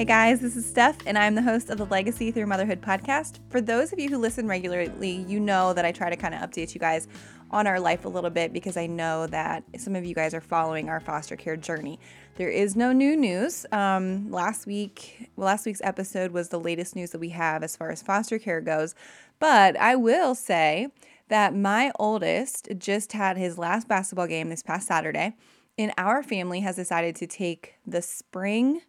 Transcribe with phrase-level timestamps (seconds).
[0.00, 3.38] Hey guys, this is Steph, and I'm the host of the Legacy Through Motherhood podcast.
[3.50, 6.40] For those of you who listen regularly, you know that I try to kind of
[6.40, 7.06] update you guys
[7.50, 10.40] on our life a little bit because I know that some of you guys are
[10.40, 12.00] following our foster care journey.
[12.36, 13.66] There is no new news.
[13.72, 17.76] Um, last week, well, last week's episode was the latest news that we have as
[17.76, 18.94] far as foster care goes,
[19.38, 20.88] but I will say
[21.28, 25.34] that my oldest just had his last basketball game this past Saturday,
[25.76, 28.80] and our family has decided to take the spring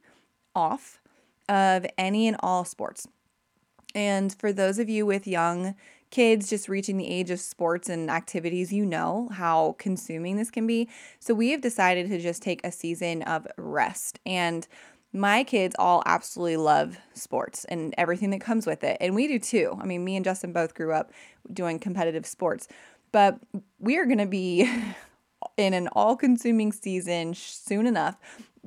[0.56, 1.01] off
[1.50, 3.08] of any and all sports.
[3.94, 5.76] And for those of you with young
[6.12, 10.68] kids just reaching the age of sports and activities, you know how consuming this can
[10.68, 10.90] be.
[11.20, 14.20] So we have decided to just take a season of rest.
[14.26, 14.68] And
[15.14, 18.98] my kids all absolutely love sports and everything that comes with it.
[19.02, 19.78] And we do too.
[19.82, 21.12] I mean, me and Justin both grew up
[21.52, 22.68] doing competitive sports,
[23.12, 23.40] but
[23.80, 24.70] we are going to be
[25.58, 28.18] in an all consuming season soon enough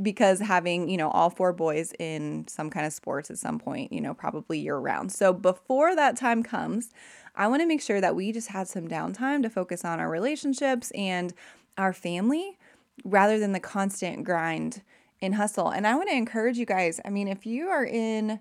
[0.03, 3.92] because having, you know, all four boys in some kind of sports at some point,
[3.92, 5.12] you know, probably year round.
[5.12, 6.91] So before that time comes,
[7.36, 10.11] I want to make sure that we just had some downtime to focus on our
[10.11, 11.33] relationships and
[11.78, 12.59] our family
[13.05, 14.83] rather than the constant grind
[15.23, 15.69] and hustle.
[15.69, 18.41] And I want to encourage you guys, I mean, if you are in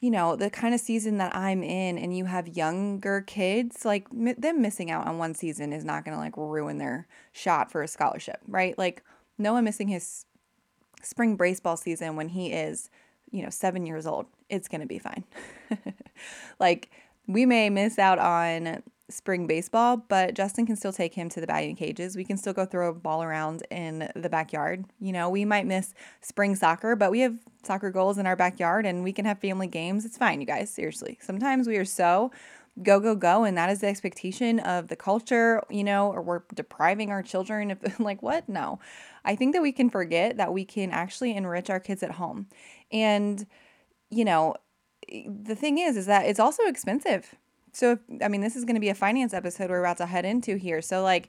[0.00, 4.06] you know, the kind of season that I'm in and you have younger kids, like
[4.12, 7.72] m- them missing out on one season is not going to like ruin their shot
[7.72, 8.76] for a scholarship, right?
[8.76, 9.02] Like
[9.38, 10.26] Noah missing his
[11.04, 12.90] spring baseball season when he is,
[13.30, 15.24] you know, seven years old, it's going to be fine.
[16.60, 16.90] like
[17.26, 21.46] we may miss out on spring baseball, but Justin can still take him to the
[21.46, 22.16] batting cages.
[22.16, 24.86] We can still go throw a ball around in the backyard.
[24.98, 28.86] You know, we might miss spring soccer, but we have soccer goals in our backyard
[28.86, 30.04] and we can have family games.
[30.04, 31.18] It's fine, you guys, seriously.
[31.20, 32.30] Sometimes we are so
[32.82, 36.42] go go go and that is the expectation of the culture, you know, or we're
[36.54, 38.48] depriving our children of like what?
[38.48, 38.80] No.
[39.24, 42.48] I think that we can forget that we can actually enrich our kids at home.
[42.90, 43.46] And
[44.10, 44.54] you know,
[45.08, 47.34] the thing is is that it's also expensive
[47.74, 50.24] so, I mean, this is going to be a finance episode we're about to head
[50.24, 50.80] into here.
[50.80, 51.28] So, like,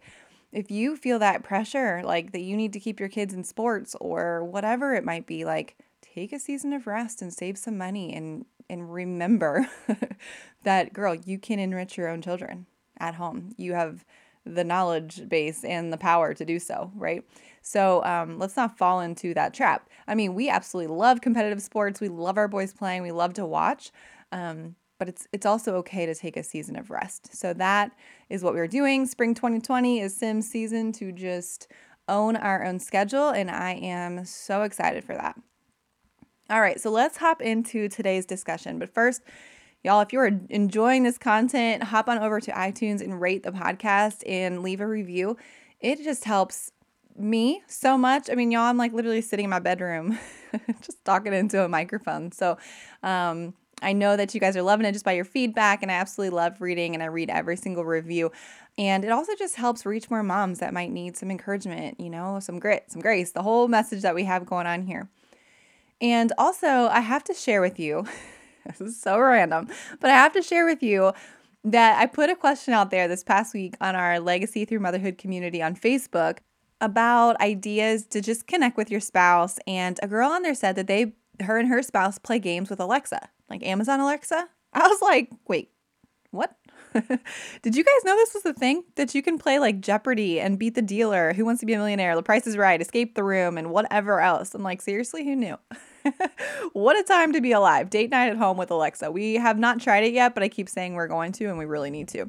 [0.51, 3.95] if you feel that pressure, like that you need to keep your kids in sports
[3.99, 8.13] or whatever it might be, like, take a season of rest and save some money
[8.13, 9.67] and and remember
[10.63, 12.65] that girl, you can enrich your own children
[12.99, 13.53] at home.
[13.57, 14.05] You have
[14.45, 17.23] the knowledge base and the power to do so, right?
[17.61, 19.89] So um, let's not fall into that trap.
[20.07, 21.99] I mean, we absolutely love competitive sports.
[21.99, 23.01] We love our boys playing.
[23.01, 23.91] We love to watch.
[24.31, 27.35] Um, but it's it's also okay to take a season of rest.
[27.35, 27.91] So that
[28.29, 29.05] is what we're doing.
[29.05, 31.67] Spring 2020 is sim season to just
[32.07, 35.35] own our own schedule and I am so excited for that.
[36.47, 38.77] All right, so let's hop into today's discussion.
[38.77, 39.23] But first,
[39.83, 44.21] y'all, if you're enjoying this content, hop on over to iTunes and rate the podcast
[44.27, 45.37] and leave a review.
[45.79, 46.71] It just helps
[47.17, 48.29] me so much.
[48.29, 50.19] I mean, y'all, I'm like literally sitting in my bedroom
[50.81, 52.31] just talking into a microphone.
[52.31, 52.59] So,
[53.01, 55.95] um, I know that you guys are loving it just by your feedback, and I
[55.95, 58.31] absolutely love reading and I read every single review.
[58.77, 62.39] And it also just helps reach more moms that might need some encouragement, you know,
[62.39, 65.09] some grit, some grace, the whole message that we have going on here.
[66.01, 68.05] And also, I have to share with you
[68.65, 69.67] this is so random,
[69.99, 71.13] but I have to share with you
[71.63, 75.17] that I put a question out there this past week on our Legacy Through Motherhood
[75.17, 76.39] community on Facebook
[76.81, 79.57] about ideas to just connect with your spouse.
[79.65, 82.79] And a girl on there said that they, her and her spouse play games with
[82.79, 84.47] Alexa like Amazon Alexa.
[84.73, 85.71] I was like, wait,
[86.31, 86.55] what?
[87.61, 90.57] Did you guys know this was a thing that you can play like Jeopardy and
[90.57, 93.23] beat the dealer, Who Wants to Be a Millionaire, The Price is Right, Escape the
[93.23, 94.55] Room, and whatever else?
[94.55, 95.57] I'm like, seriously, who knew?
[96.73, 97.89] what a time to be alive.
[97.89, 99.11] Date night at home with Alexa.
[99.11, 101.65] We have not tried it yet, but I keep saying we're going to, and we
[101.65, 102.27] really need to.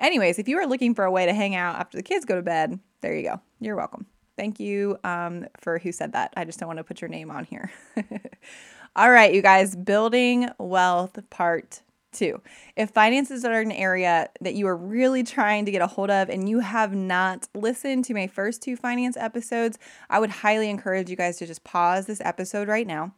[0.00, 2.36] Anyways, if you are looking for a way to hang out after the kids go
[2.36, 3.40] to bed, there you go.
[3.60, 4.06] You're welcome.
[4.36, 6.32] Thank you um, for who said that.
[6.36, 7.72] I just don't want to put your name on here.
[8.96, 11.82] All right, you guys, building wealth part
[12.12, 12.40] two.
[12.76, 16.28] If finances are an area that you are really trying to get a hold of
[16.28, 19.78] and you have not listened to my first two finance episodes,
[20.10, 23.14] I would highly encourage you guys to just pause this episode right now.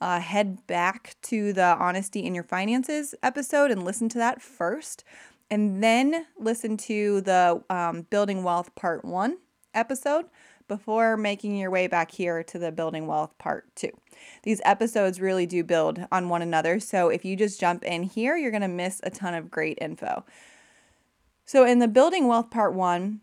[0.00, 5.04] Uh, head back to the honesty in your finances episode and listen to that first,
[5.50, 9.36] and then listen to the um, building wealth part one
[9.74, 10.24] episode
[10.68, 13.90] before making your way back here to the building wealth part two.
[14.42, 16.80] These episodes really do build on one another.
[16.80, 19.78] So if you just jump in here, you're going to miss a ton of great
[19.80, 20.24] info.
[21.44, 23.20] So in the building wealth part one,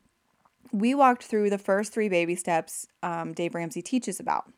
[0.72, 4.52] we walked through the first three baby steps um, Dave Ramsey teaches about.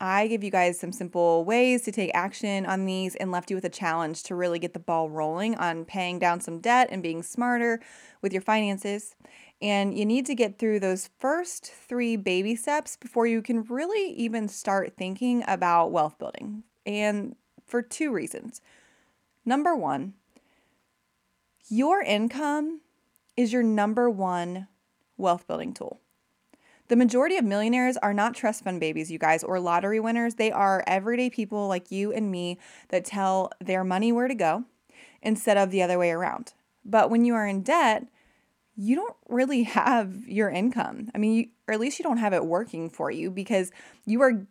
[0.00, 3.56] I give you guys some simple ways to take action on these and left you
[3.56, 7.02] with a challenge to really get the ball rolling on paying down some debt and
[7.02, 7.80] being smarter
[8.22, 9.16] with your finances.
[9.60, 14.12] And you need to get through those first three baby steps before you can really
[14.12, 16.62] even start thinking about wealth building.
[16.86, 17.34] And
[17.66, 18.60] for two reasons.
[19.44, 20.14] Number one,
[21.68, 22.80] your income
[23.36, 24.68] is your number one
[25.16, 26.00] wealth building tool.
[26.88, 30.36] The majority of millionaires are not trust fund babies, you guys, or lottery winners.
[30.36, 32.58] They are everyday people like you and me
[32.88, 34.64] that tell their money where to go
[35.20, 36.54] instead of the other way around.
[36.84, 38.08] But when you are in debt,
[38.80, 41.10] you don't really have your income.
[41.12, 43.72] I mean, you, or at least you don't have it working for you because
[44.06, 44.46] you are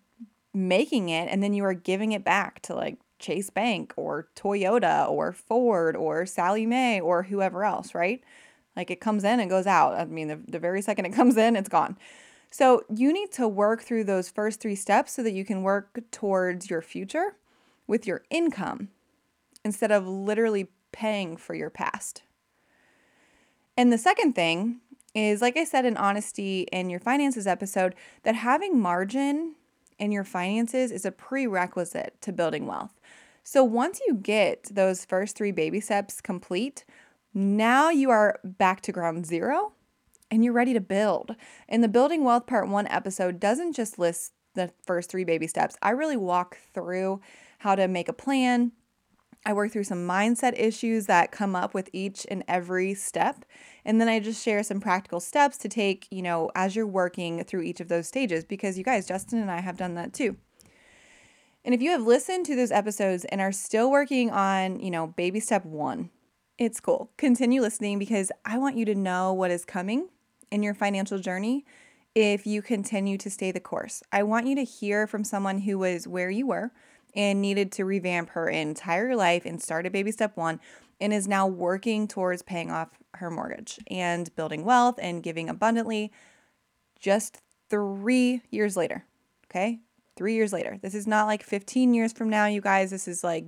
[0.53, 5.09] making it and then you are giving it back to like Chase Bank or Toyota
[5.09, 8.21] or Ford or Sallie Mae or whoever else, right?
[8.75, 9.93] Like it comes in and goes out.
[9.93, 11.97] I mean, the, the very second it comes in, it's gone.
[12.51, 16.01] So you need to work through those first three steps so that you can work
[16.11, 17.37] towards your future
[17.87, 18.89] with your income
[19.63, 22.23] instead of literally paying for your past.
[23.77, 24.81] And the second thing
[25.13, 29.55] is, like I said in Honesty in your finances episode, that having margin
[29.99, 32.99] in your finances is a prerequisite to building wealth.
[33.43, 36.83] So once you get those first three baby steps complete,
[37.33, 39.73] now you are back to ground zero
[40.29, 41.35] and you're ready to build.
[41.69, 45.77] And the Building Wealth Part 1 episode doesn't just list the first three baby steps,
[45.81, 47.21] I really walk through
[47.59, 48.73] how to make a plan.
[49.45, 53.45] I work through some mindset issues that come up with each and every step.
[53.85, 57.43] And then I just share some practical steps to take, you know, as you're working
[57.43, 60.35] through each of those stages because you guys, Justin and I have done that too.
[61.63, 65.07] And if you have listened to those episodes and are still working on, you know,
[65.07, 66.09] baby step one,
[66.57, 67.11] it's cool.
[67.17, 70.09] Continue listening because I want you to know what is coming
[70.49, 71.65] in your financial journey
[72.15, 74.01] if you continue to stay the course.
[74.11, 76.71] I want you to hear from someone who was where you were
[77.17, 80.61] and needed to revamp her entire life and started baby step one
[81.01, 86.11] and is now working towards paying off her mortgage and building wealth and giving abundantly
[86.99, 89.03] just three years later.
[89.49, 89.79] Okay.
[90.15, 90.79] Three years later.
[90.81, 92.91] This is not like 15 years from now, you guys.
[92.91, 93.45] This is like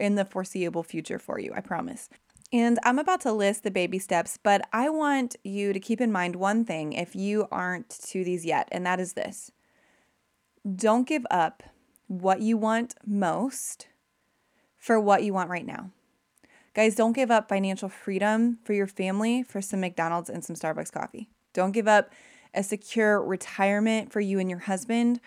[0.00, 2.08] in the foreseeable future for you, I promise.
[2.52, 6.12] And I'm about to list the baby steps, but I want you to keep in
[6.12, 9.50] mind one thing if you aren't to these yet, and that is this
[10.76, 11.64] don't give up
[12.20, 13.86] what you want most
[14.76, 15.90] for what you want right now.
[16.74, 20.92] Guys, don't give up financial freedom for your family for some McDonald's and some Starbucks
[20.92, 21.28] coffee.
[21.54, 22.10] Don't give up
[22.54, 25.20] a secure retirement for you and your husband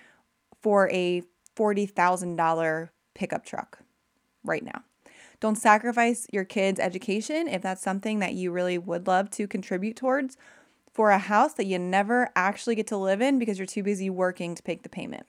[0.62, 1.24] for a
[1.56, 3.80] $40,000 pickup truck
[4.44, 4.84] right now.
[5.40, 9.96] Don't sacrifice your kids' education if that's something that you really would love to contribute
[9.96, 10.38] towards
[10.94, 14.10] for a house that you never actually get to live in because you're too busy
[14.10, 15.26] working to pay the payment.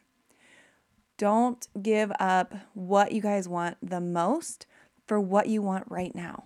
[1.18, 4.66] Don't give up what you guys want the most
[5.06, 6.44] for what you want right now.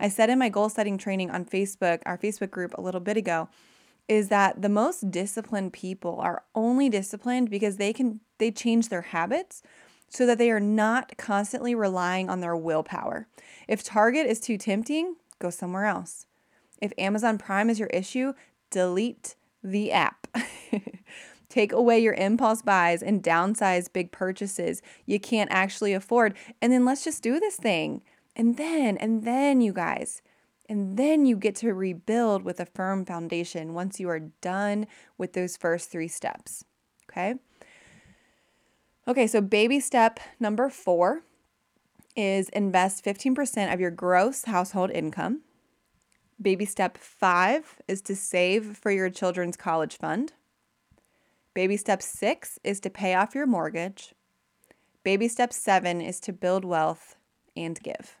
[0.00, 3.16] I said in my goal setting training on Facebook, our Facebook group a little bit
[3.16, 3.48] ago,
[4.08, 9.02] is that the most disciplined people are only disciplined because they can they change their
[9.02, 9.62] habits
[10.08, 13.26] so that they are not constantly relying on their willpower.
[13.66, 16.26] If Target is too tempting, go somewhere else.
[16.80, 18.34] If Amazon Prime is your issue,
[18.70, 20.26] delete the app.
[21.54, 26.34] Take away your impulse buys and downsize big purchases you can't actually afford.
[26.60, 28.02] And then let's just do this thing.
[28.34, 30.20] And then, and then, you guys,
[30.68, 35.34] and then you get to rebuild with a firm foundation once you are done with
[35.34, 36.64] those first three steps.
[37.08, 37.36] Okay.
[39.06, 41.22] Okay, so baby step number four
[42.16, 45.42] is invest 15% of your gross household income.
[46.42, 50.32] Baby step five is to save for your children's college fund.
[51.54, 54.14] Baby step six is to pay off your mortgage.
[55.04, 57.16] Baby step seven is to build wealth
[57.56, 58.16] and give.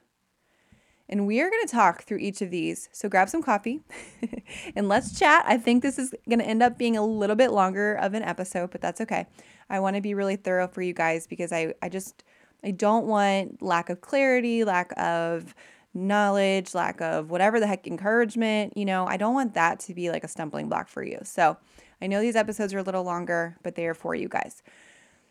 [1.08, 2.88] And we are going to talk through each of these.
[2.92, 3.82] So grab some coffee
[4.76, 5.44] and let's chat.
[5.46, 8.22] I think this is going to end up being a little bit longer of an
[8.22, 9.26] episode, but that's okay.
[9.68, 12.24] I want to be really thorough for you guys because I, I just
[12.62, 15.54] I don't want lack of clarity, lack of
[15.92, 20.10] knowledge, lack of whatever the heck encouragement, you know, I don't want that to be
[20.10, 21.18] like a stumbling block for you.
[21.22, 21.56] So
[22.00, 24.62] I know these episodes are a little longer, but they are for you guys.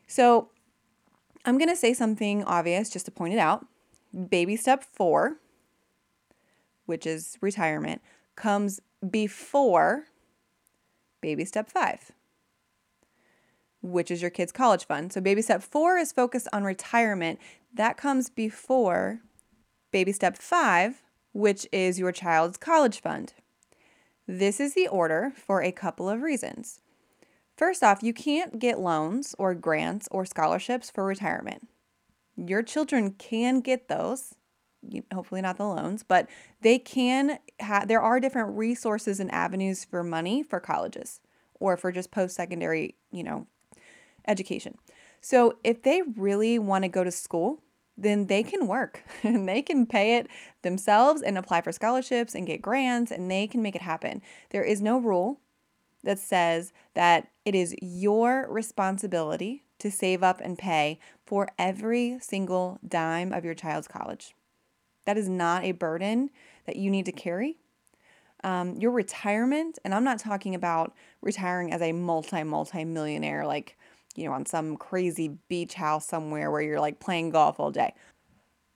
[0.07, 0.49] So
[1.45, 3.65] I'm going to say something obvious just to point it out.
[4.29, 5.37] Baby step four,
[6.85, 8.01] which is retirement,
[8.35, 8.79] comes
[9.09, 10.05] before
[11.21, 12.11] baby step five,
[13.81, 15.11] which is your kid's college fund.
[15.11, 17.39] So baby step four is focused on retirement.
[17.73, 19.21] That comes before
[19.91, 21.01] baby step five,
[21.33, 23.33] which is your child's college fund.
[24.27, 26.79] This is the order for a couple of reasons.
[27.57, 31.67] First off, you can't get loans or grants or scholarships for retirement.
[32.35, 34.33] Your children can get those,
[35.13, 36.27] hopefully not the loans, but
[36.61, 41.19] they can have, there are different resources and avenues for money for colleges
[41.59, 43.45] or for just post secondary, you know,
[44.27, 44.77] education.
[45.21, 47.61] So if they really want to go to school,
[47.97, 50.27] then they can work and they can pay it
[50.61, 54.21] themselves and apply for scholarships and get grants and they can make it happen.
[54.49, 55.39] There is no rule
[56.03, 62.79] that says that it is your responsibility to save up and pay for every single
[62.87, 64.35] dime of your child's college.
[65.05, 66.29] That is not a burden
[66.65, 67.57] that you need to carry.
[68.43, 73.77] Um, your retirement, and I'm not talking about retiring as a multi, multi millionaire, like
[74.15, 77.93] you know, on some crazy beach house somewhere where you're like playing golf all day.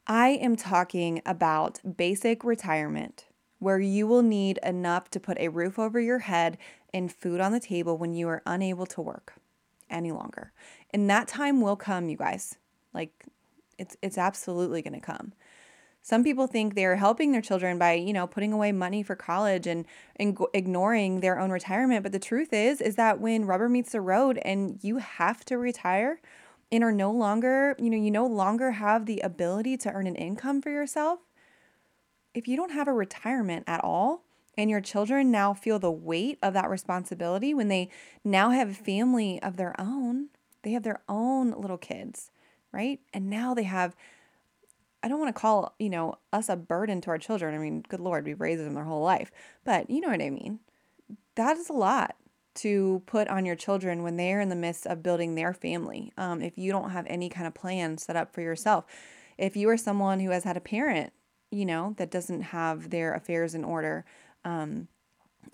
[0.08, 3.26] I am talking about basic retirement
[3.60, 6.58] where you will need enough to put a roof over your head
[6.94, 9.34] and food on the table when you are unable to work
[9.90, 10.52] any longer.
[10.92, 12.56] And that time will come, you guys.
[12.94, 13.26] Like
[13.78, 15.34] it's it's absolutely going to come.
[16.08, 19.68] Some people think they're helping their children by, you know, putting away money for college
[19.68, 19.86] and,
[20.16, 22.02] and ignoring their own retirement.
[22.02, 25.58] But the truth is, is that when rubber meets the road and you have to
[25.58, 26.22] retire
[26.72, 30.16] and are no longer, you know, you no longer have the ability to earn an
[30.16, 31.20] income for yourself,
[32.34, 34.24] if you don't have a retirement at all,
[34.58, 37.90] and your children now feel the weight of that responsibility when they
[38.24, 40.30] now have a family of their own,
[40.62, 42.32] they have their own little kids,
[42.72, 43.02] right?
[43.14, 43.94] And now they have
[45.04, 47.54] I don't want to call, you know, us a burden to our children.
[47.54, 49.32] I mean, good Lord, we've raised them their whole life.
[49.64, 50.60] But you know what I mean?
[51.36, 52.16] That is a lot
[52.56, 56.12] to put on your children when they're in the midst of building their family.
[56.18, 58.86] Um, if you don't have any kind of plan set up for yourself,
[59.38, 61.14] if you are someone who has had a parent,
[61.52, 64.06] you know, that doesn't have their affairs in order,
[64.44, 64.88] um,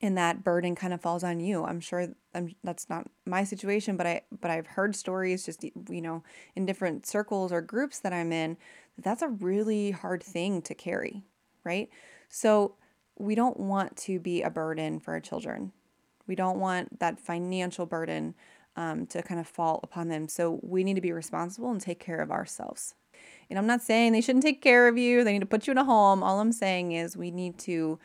[0.01, 1.63] and that burden kind of falls on you.
[1.63, 6.01] I'm sure I'm, that's not my situation, but I but I've heard stories just you
[6.01, 6.23] know
[6.55, 8.57] in different circles or groups that I'm in
[8.97, 11.23] that's a really hard thing to carry,
[11.63, 11.89] right?
[12.29, 12.75] So
[13.17, 15.71] we don't want to be a burden for our children.
[16.27, 18.35] We don't want that financial burden
[18.75, 20.27] um, to kind of fall upon them.
[20.27, 22.95] So we need to be responsible and take care of ourselves.
[23.49, 25.71] And I'm not saying they shouldn't take care of you, they need to put you
[25.71, 26.23] in a home.
[26.23, 27.99] All I'm saying is we need to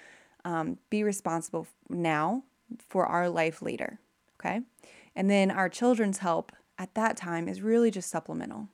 [0.45, 2.45] um, be responsible now
[2.89, 3.99] for our life later.
[4.39, 4.61] Okay.
[5.17, 8.69] And then our children's help at that time is really just supplemental.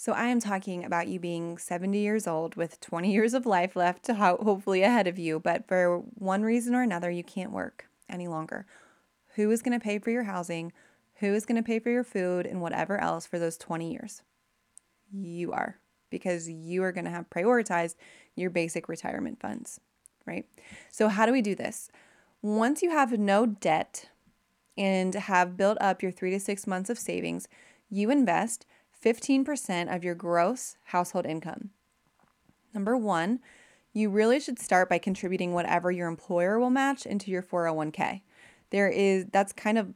[0.00, 3.74] So, I am talking about you being 70 years old with 20 years of life
[3.74, 8.28] left, hopefully ahead of you, but for one reason or another, you can't work any
[8.28, 8.64] longer.
[9.34, 10.72] Who is going to pay for your housing?
[11.16, 14.22] Who is going to pay for your food and whatever else for those 20 years?
[15.10, 15.78] You are,
[16.10, 17.96] because you are going to have prioritized
[18.36, 19.80] your basic retirement funds,
[20.24, 20.46] right?
[20.92, 21.90] So, how do we do this?
[22.40, 24.10] Once you have no debt
[24.76, 27.48] and have built up your three to six months of savings,
[27.90, 28.64] you invest
[29.04, 31.70] 15% of your gross household income.
[32.74, 33.40] Number one,
[33.92, 38.22] you really should start by contributing whatever your employer will match into your 401k.
[38.70, 39.94] There is that's kind of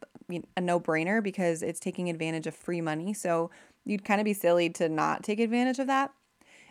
[0.56, 3.12] a no-brainer because it's taking advantage of free money.
[3.12, 3.50] So
[3.85, 6.12] you'd kind of be silly to not take advantage of that.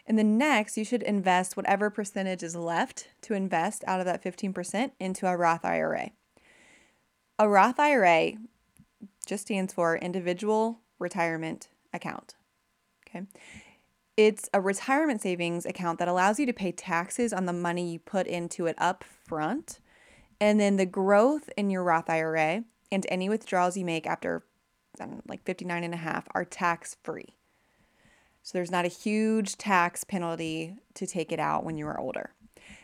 [0.07, 4.23] And then next, you should invest whatever percentage is left to invest out of that
[4.23, 6.11] 15% into a Roth IRA.
[7.37, 8.33] A Roth IRA
[9.25, 12.35] just stands for individual retirement account.
[13.07, 13.25] Okay.
[14.17, 17.99] It's a retirement savings account that allows you to pay taxes on the money you
[17.99, 19.79] put into it up front.
[20.39, 24.43] And then the growth in your Roth IRA and any withdrawals you make after
[24.99, 27.35] know, like 59 and a half are tax free.
[28.43, 32.31] So there's not a huge tax penalty to take it out when you are older.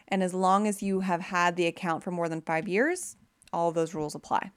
[0.08, 3.18] And as long as you have had the account for more than five years,
[3.52, 4.52] all those rules apply.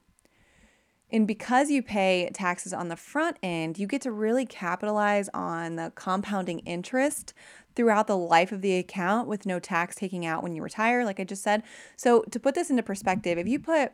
[1.13, 5.77] And because you pay taxes on the front end, you get to really capitalize on
[5.77, 7.35] the compounding interest
[7.75, 11.19] throughout the life of the account with no tax taking out when you retire, like
[11.19, 11.63] I just said.
[11.97, 13.93] So, to put this into perspective, if you put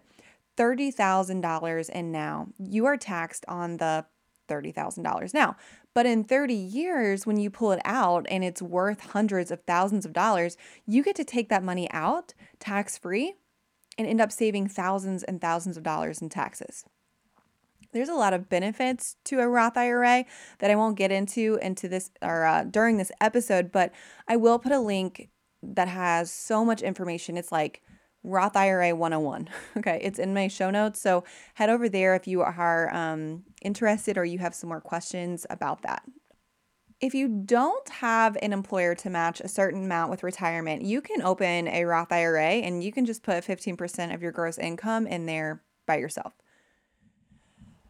[0.56, 4.06] $30,000 in now, you are taxed on the
[4.49, 5.56] $30,000 now.
[5.94, 10.04] But in 30 years, when you pull it out and it's worth hundreds of thousands
[10.04, 10.56] of dollars,
[10.87, 13.35] you get to take that money out tax free
[13.99, 16.85] and end up saving thousands and thousands of dollars in taxes.
[17.96, 20.26] There's a lot of benefits to a Roth IRA
[20.58, 23.90] that I won't get into into this or uh, during this episode, but
[24.28, 25.30] I will put a link
[25.62, 27.38] that has so much information.
[27.38, 27.82] It's like
[28.22, 29.48] Roth IRA 101.
[29.78, 31.00] Okay, it's in my show notes.
[31.00, 31.24] So
[31.54, 35.80] head over there if you are um, interested or you have some more questions about
[35.82, 36.02] that.
[37.00, 41.22] If you don't have an employer to match a certain amount with retirement, you can
[41.22, 45.24] open a Roth IRA and you can just put 15% of your gross income in
[45.24, 46.34] there by yourself.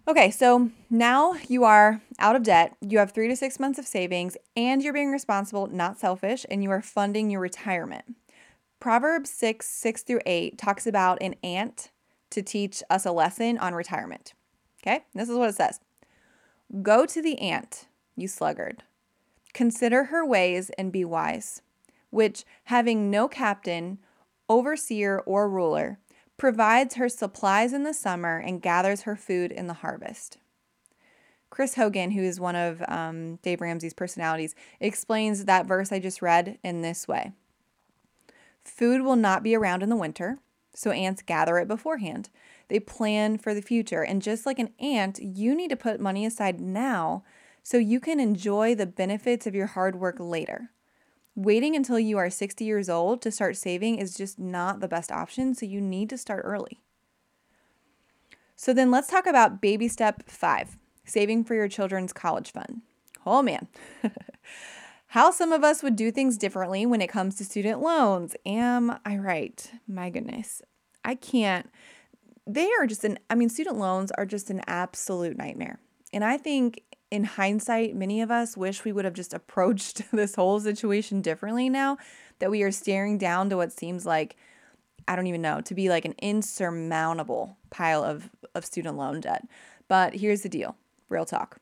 [0.08, 3.88] Okay, so now you are out of debt, you have three to six months of
[3.88, 8.14] savings, and you're being responsible, not selfish, and you are funding your retirement.
[8.78, 11.90] Proverbs 6, 6 through 8 talks about an ant
[12.30, 14.32] to teach us a lesson on retirement.
[14.80, 15.80] Okay, this is what it says
[16.82, 18.84] Go to the ant, you sluggard.
[19.54, 21.62] Consider her ways and be wise,
[22.10, 23.98] which, having no captain,
[24.48, 25.98] overseer, or ruler,
[26.37, 30.38] provides her supplies in the summer and gathers her food in the harvest.
[31.49, 36.21] Chris Hogan, who is one of um, Dave Ramsey's personalities, explains that verse I just
[36.21, 37.33] read in this way
[38.64, 40.38] Food will not be around in the winter,
[40.75, 42.28] so ants gather it beforehand.
[42.69, 44.02] They plan for the future.
[44.02, 47.23] And just like an ant, you need to put money aside now
[47.62, 50.71] so you can enjoy the benefits of your hard work later.
[51.37, 55.12] Waiting until you are 60 years old to start saving is just not the best
[55.12, 56.81] option, so you need to start early.
[58.57, 62.81] So then let's talk about baby step five saving for your children's college fund.
[63.26, 63.69] Oh man.
[65.09, 68.35] How some of us would do things differently when it comes to student loans.
[68.47, 69.71] Am I right?
[69.87, 70.62] My goodness.
[71.05, 71.71] I can't.
[72.47, 75.78] They are just an, I mean, student loans are just an absolute nightmare.
[76.12, 80.34] And I think in hindsight, many of us wish we would have just approached this
[80.34, 81.98] whole situation differently now
[82.38, 84.36] that we are staring down to what seems like,
[85.08, 89.46] I don't even know, to be like an insurmountable pile of, of student loan debt.
[89.88, 90.76] But here's the deal
[91.08, 91.58] real talk.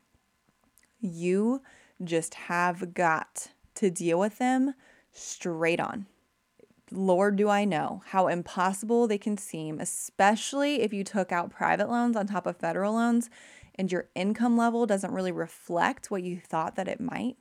[1.00, 1.60] You
[2.02, 4.74] just have got to deal with them
[5.12, 6.06] straight on.
[6.90, 11.90] Lord, do I know how impossible they can seem, especially if you took out private
[11.90, 13.30] loans on top of federal loans
[13.76, 17.37] and your income level doesn't really reflect what you thought that it might.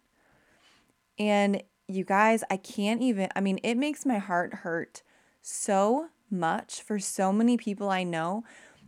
[1.20, 5.04] And you guys, I can't even, I mean, it makes my heart hurt
[5.42, 8.44] so much for so many people I know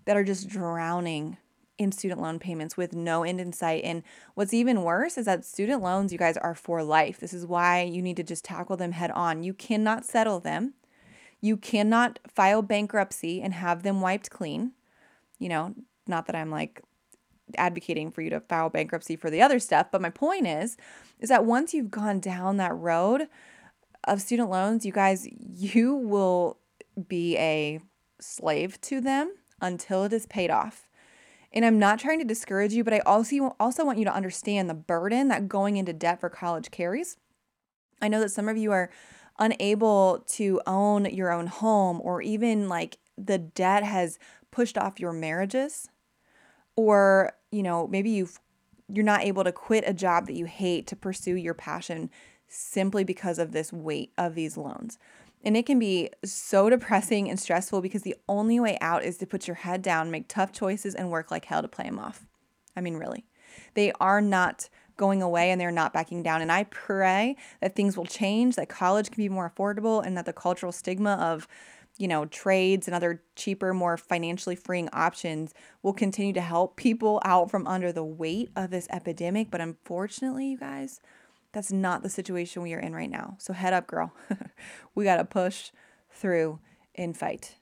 [0.06, 1.38] that are just drowning
[1.78, 3.84] in student loan payments with no end in sight.
[3.84, 7.20] And what's even worse is that student loans, you guys, are for life.
[7.20, 9.44] This is why you need to just tackle them head on.
[9.44, 10.74] You cannot settle them,
[11.42, 14.72] you cannot file bankruptcy and have them wiped clean.
[15.38, 15.76] You know,
[16.08, 16.82] not that I'm like
[17.58, 20.78] advocating for you to file bankruptcy for the other stuff, but my point is
[21.20, 23.28] is that once you've gone down that road
[24.04, 26.58] of student loans, you guys, you will
[27.08, 27.80] be a
[28.20, 30.88] slave to them until it is paid off.
[31.54, 34.70] And I'm not trying to discourage you, but I also also want you to understand
[34.70, 37.18] the burden that going into debt for college carries.
[38.02, 38.90] I know that some of you are
[39.40, 44.20] unable to own your own home or even like the debt has
[44.52, 45.90] pushed off your marriages
[46.76, 48.40] or, you know, maybe you've
[48.88, 52.10] you're not able to quit a job that you hate to pursue your passion
[52.48, 55.00] simply because of this weight of these loans.
[55.44, 59.28] And it can be so depressing and stressful because the only way out is to
[59.28, 62.26] put your head down, make tough choices, and work like hell to play them off.
[62.76, 63.26] I mean, really.
[63.74, 66.42] They are not going away and they're not backing down.
[66.42, 70.26] And I pray that things will change, that college can be more affordable, and that
[70.26, 71.48] the cultural stigma of,
[71.98, 77.22] you know, trades and other cheaper, more financially freeing options will continue to help people
[77.24, 79.50] out from under the weight of this epidemic.
[79.50, 81.00] But unfortunately, you guys,
[81.54, 83.38] that's not the situation we are in right now.
[83.40, 84.14] So head up, girl.
[84.96, 85.72] we got to push
[86.12, 86.60] through
[86.96, 87.56] and fight.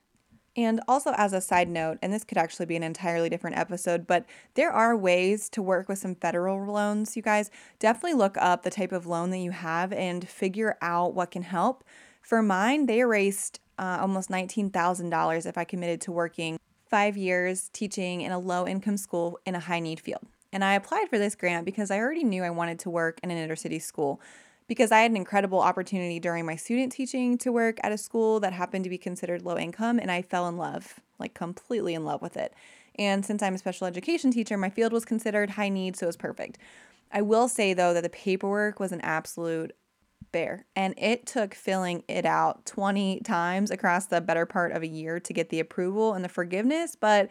[0.56, 4.06] And also, as a side note, and this could actually be an entirely different episode,
[4.06, 7.50] but there are ways to work with some federal loans, you guys.
[7.80, 11.42] Definitely look up the type of loan that you have and figure out what can
[11.42, 11.82] help.
[12.22, 16.58] For mine, they erased uh, almost $19,000 if I committed to working
[16.88, 20.22] five years teaching in a low income school in a high need field.
[20.52, 23.30] And I applied for this grant because I already knew I wanted to work in
[23.30, 24.20] an inner city school
[24.68, 28.40] because I had an incredible opportunity during my student teaching to work at a school
[28.40, 32.04] that happened to be considered low income and I fell in love, like completely in
[32.04, 32.54] love with it.
[32.96, 36.08] And since I'm a special education teacher, my field was considered high need, so it
[36.08, 36.58] was perfect.
[37.12, 39.74] I will say though that the paperwork was an absolute
[40.34, 44.86] bear and it took filling it out 20 times across the better part of a
[44.86, 47.30] year to get the approval and the forgiveness, but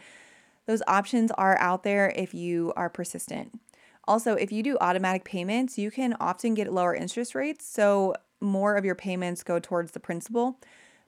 [0.66, 3.60] those options are out there if you are persistent.
[4.06, 8.76] Also, if you do automatic payments, you can often get lower interest rates, so more
[8.78, 10.58] of your payments go towards the principal.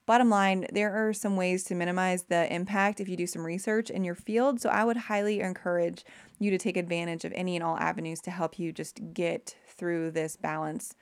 [0.06, 3.90] Bottom line, there are some ways to minimize the impact if you do some research
[3.90, 4.60] in your field.
[4.60, 6.06] So I would highly encourage
[6.40, 10.12] you to take advantage of any and all avenues to help you just get through
[10.12, 10.94] this balance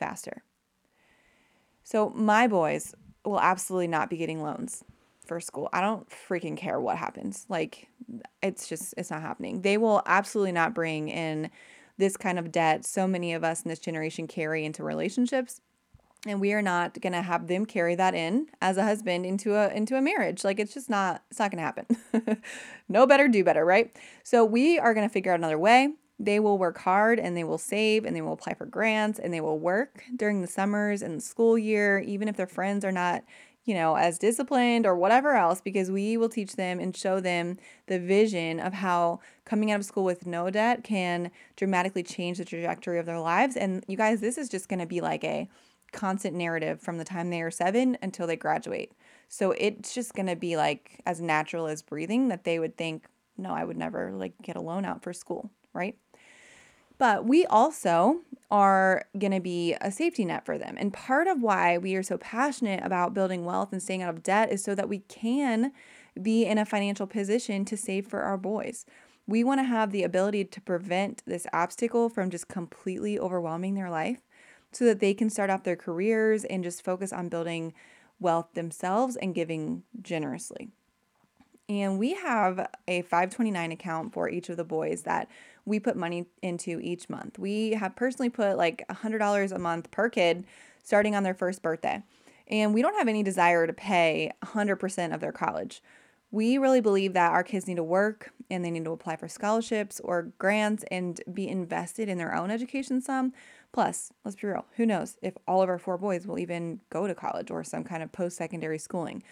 [0.00, 0.42] faster.
[1.84, 4.82] So my boys will absolutely not be getting loans
[5.26, 5.68] for school.
[5.72, 7.46] I don't freaking care what happens.
[7.48, 7.86] Like
[8.42, 9.62] it's just it's not happening.
[9.62, 11.50] They will absolutely not bring in
[11.98, 15.60] this kind of debt so many of us in this generation carry into relationships
[16.26, 19.54] and we are not going to have them carry that in as a husband into
[19.54, 22.42] a into a marriage like it's just not it's not going to happen
[22.88, 26.38] no better do better right so we are going to figure out another way they
[26.38, 29.40] will work hard and they will save and they will apply for grants and they
[29.40, 33.24] will work during the summers and the school year even if their friends are not
[33.64, 37.58] you know, as disciplined or whatever else, because we will teach them and show them
[37.86, 42.44] the vision of how coming out of school with no debt can dramatically change the
[42.44, 43.56] trajectory of their lives.
[43.56, 45.48] And you guys, this is just going to be like a
[45.92, 48.92] constant narrative from the time they are seven until they graduate.
[49.28, 53.06] So it's just going to be like as natural as breathing that they would think,
[53.36, 55.96] no, I would never like get a loan out for school, right?
[57.00, 60.76] But we also are going to be a safety net for them.
[60.78, 64.22] And part of why we are so passionate about building wealth and staying out of
[64.22, 65.72] debt is so that we can
[66.20, 68.84] be in a financial position to save for our boys.
[69.26, 73.88] We want to have the ability to prevent this obstacle from just completely overwhelming their
[73.88, 74.20] life
[74.70, 77.72] so that they can start off their careers and just focus on building
[78.18, 80.68] wealth themselves and giving generously.
[81.70, 85.28] And we have a 529 account for each of the boys that
[85.64, 87.38] we put money into each month.
[87.38, 90.44] We have personally put like $100 a month per kid
[90.82, 92.02] starting on their first birthday.
[92.48, 95.82] And we don't have any desire to pay 100% of their college.
[96.32, 99.28] We really believe that our kids need to work and they need to apply for
[99.28, 103.32] scholarships or grants and be invested in their own education some.
[103.72, 107.06] Plus, let's be real, who knows if all of our four boys will even go
[107.06, 109.22] to college or some kind of post secondary schooling.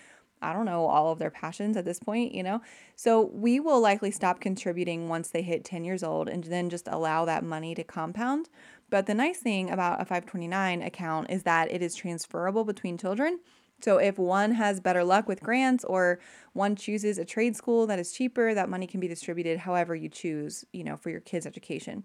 [0.43, 2.61] I don't know all of their passions at this point, you know?
[2.97, 6.89] So we will likely stop contributing once they hit 10 years old and then just
[6.89, 8.49] allow that money to compound.
[8.91, 13.41] But the nice thing about a 529 account is that it is transferable between children.
[13.81, 16.19] So if one has better luck with grants or
[16.53, 20.09] one chooses a trade school that is cheaper, that money can be distributed however you
[20.09, 22.03] choose, you know, for your kids' education.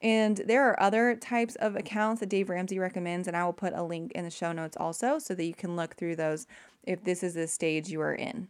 [0.00, 3.72] And there are other types of accounts that Dave Ramsey recommends, and I will put
[3.74, 6.46] a link in the show notes also so that you can look through those
[6.88, 8.48] if this is the stage you are in.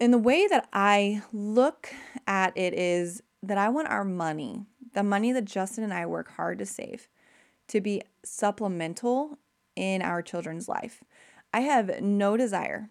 [0.00, 1.92] And the way that I look
[2.26, 4.64] at it is that I want our money,
[4.94, 7.08] the money that Justin and I work hard to save,
[7.68, 9.38] to be supplemental
[9.76, 11.02] in our children's life.
[11.52, 12.90] I have no desire,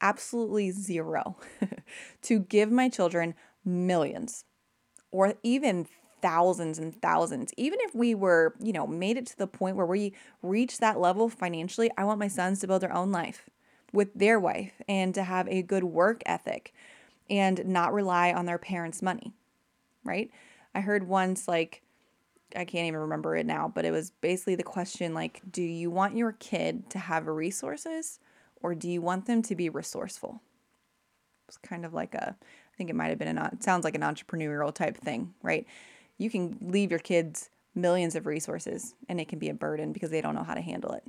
[0.00, 1.36] absolutely zero,
[2.22, 4.44] to give my children millions
[5.10, 5.86] or even
[6.24, 7.52] thousands and thousands.
[7.58, 10.98] Even if we were, you know, made it to the point where we reach that
[10.98, 13.50] level financially, I want my sons to build their own life
[13.92, 16.72] with their wife and to have a good work ethic
[17.28, 19.34] and not rely on their parents' money,
[20.02, 20.30] right?
[20.74, 21.82] I heard once, like,
[22.56, 25.90] I can't even remember it now, but it was basically the question like, do you
[25.90, 28.18] want your kid to have resources
[28.62, 30.40] or do you want them to be resourceful?
[31.48, 33.94] It's kind of like a, I think it might have been an, it sounds like
[33.94, 35.66] an entrepreneurial type thing, right?
[36.18, 40.10] You can leave your kids millions of resources and it can be a burden because
[40.10, 41.02] they don't know how to handle it.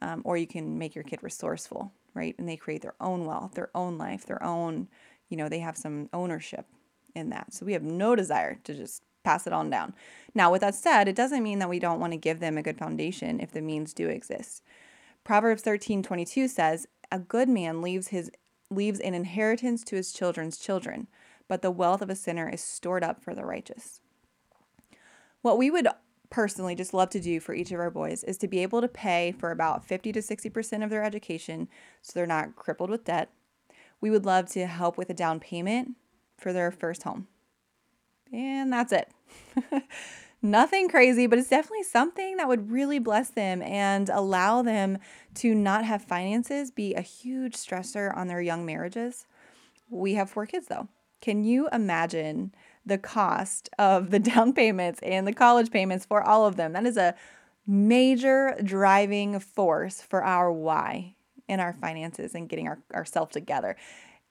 [0.00, 2.34] Um, or you can make your kid resourceful, right?
[2.38, 4.88] And they create their own wealth, their own life, their own,
[5.28, 6.66] you know, they have some ownership
[7.14, 7.52] in that.
[7.52, 9.94] So we have no desire to just pass it on down.
[10.34, 12.62] Now, with that said, it doesn't mean that we don't want to give them a
[12.62, 14.62] good foundation if the means do exist.
[15.24, 18.30] Proverbs 13 22 says, A good man leaves his
[18.70, 21.08] leaves an inheritance to his children's children,
[21.48, 24.00] but the wealth of a sinner is stored up for the righteous.
[25.42, 25.88] What we would
[26.30, 28.88] personally just love to do for each of our boys is to be able to
[28.88, 31.68] pay for about 50 to 60% of their education
[32.02, 33.30] so they're not crippled with debt.
[34.00, 35.92] We would love to help with a down payment
[36.36, 37.28] for their first home.
[38.32, 39.10] And that's it.
[40.42, 44.98] Nothing crazy, but it's definitely something that would really bless them and allow them
[45.34, 49.26] to not have finances be a huge stressor on their young marriages.
[49.90, 50.88] We have four kids though.
[51.20, 52.54] Can you imagine
[52.88, 56.72] the cost of the down payments and the college payments for all of them.
[56.72, 57.14] That is a
[57.66, 61.14] major driving force for our why
[61.48, 63.76] in our finances and getting our, ourselves together.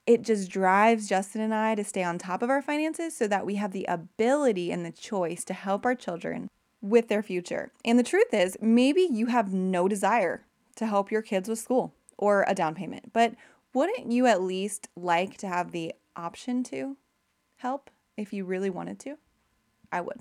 [0.05, 3.45] It just drives Justin and I to stay on top of our finances so that
[3.45, 6.49] we have the ability and the choice to help our children
[6.81, 7.71] with their future.
[7.83, 11.93] And the truth is, maybe you have no desire to help your kids with school
[12.17, 13.33] or a down payment, but
[13.73, 16.97] wouldn't you at least like to have the option to
[17.57, 17.89] help?
[18.17, 19.17] If you really wanted to,
[19.91, 20.19] I would.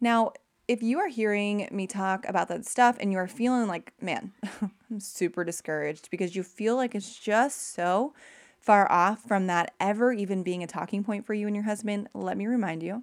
[0.00, 0.32] Now,
[0.68, 4.32] if you are hearing me talk about that stuff and you are feeling like, man,
[4.90, 8.14] I'm super discouraged because you feel like it's just so
[8.60, 12.08] far off from that ever even being a talking point for you and your husband,
[12.14, 13.02] let me remind you.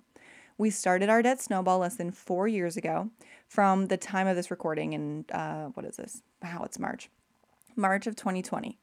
[0.57, 3.09] We started our debt snowball less than four years ago
[3.47, 4.93] from the time of this recording.
[4.93, 6.21] And uh, what is this?
[6.41, 7.09] Wow, it's March.
[7.75, 8.77] March of 2020.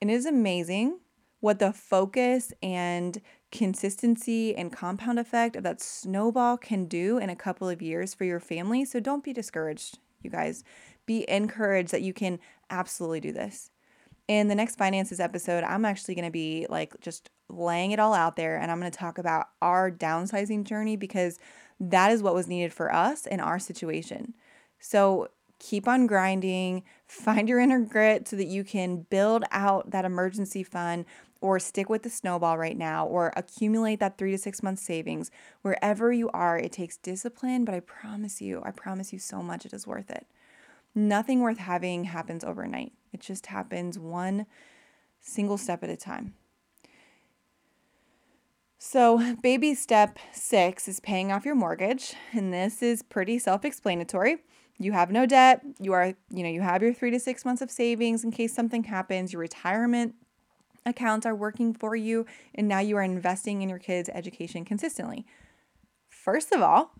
[0.00, 1.00] And it is amazing
[1.40, 3.20] what the focus and
[3.50, 8.24] consistency and compound effect of that snowball can do in a couple of years for
[8.24, 8.84] your family.
[8.84, 10.64] So don't be discouraged, you guys.
[11.06, 12.38] Be encouraged that you can
[12.70, 13.70] absolutely do this.
[14.26, 18.12] In the next finances episode, I'm actually going to be like just laying it all
[18.12, 21.38] out there and I'm going to talk about our downsizing journey because
[21.80, 24.34] that is what was needed for us in our situation.
[24.78, 30.04] So keep on grinding, find your inner grit so that you can build out that
[30.04, 31.04] emergency fund
[31.40, 35.30] or stick with the snowball right now or accumulate that three to six month savings.
[35.62, 39.64] Wherever you are, it takes discipline, but I promise you, I promise you so much
[39.64, 40.26] it is worth it.
[40.94, 44.46] Nothing worth having happens overnight, it just happens one
[45.20, 46.34] single step at a time.
[48.80, 54.38] So, baby step six is paying off your mortgage, and this is pretty self explanatory.
[54.78, 55.62] You have no debt.
[55.80, 58.54] You are, you know, you have your three to six months of savings in case
[58.54, 59.32] something happens.
[59.32, 60.14] Your retirement
[60.88, 65.26] accounts are working for you, and now you are investing in your kids' education consistently.
[66.08, 66.94] First of all,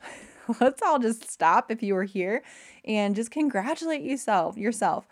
[0.61, 2.43] let's all just stop if you were here
[2.85, 5.07] and just congratulate yourself yourself.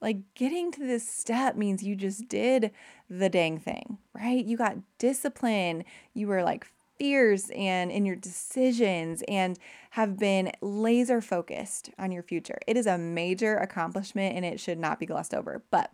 [0.00, 2.72] Like getting to this step means you just did
[3.08, 4.44] the dang thing, right?
[4.44, 5.84] You got discipline.
[6.12, 6.66] You were like
[6.98, 9.58] fierce and in your decisions and
[9.90, 12.58] have been laser focused on your future.
[12.66, 15.62] It is a major accomplishment and it should not be glossed over.
[15.70, 15.90] But